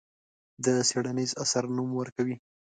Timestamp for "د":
0.63-0.65